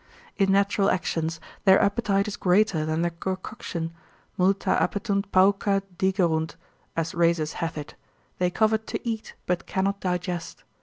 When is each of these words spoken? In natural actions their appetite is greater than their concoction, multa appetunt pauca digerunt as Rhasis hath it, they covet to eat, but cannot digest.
In 0.35 0.51
natural 0.51 0.89
actions 0.89 1.39
their 1.63 1.79
appetite 1.79 2.27
is 2.27 2.35
greater 2.35 2.87
than 2.87 3.03
their 3.03 3.11
concoction, 3.11 3.93
multa 4.35 4.75
appetunt 4.81 5.25
pauca 5.31 5.83
digerunt 5.99 6.55
as 6.95 7.13
Rhasis 7.13 7.53
hath 7.61 7.77
it, 7.77 7.93
they 8.39 8.49
covet 8.49 8.87
to 8.87 9.07
eat, 9.07 9.35
but 9.45 9.67
cannot 9.67 9.99
digest. 9.99 10.63